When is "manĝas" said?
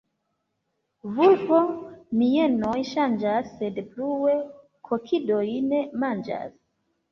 6.07-6.53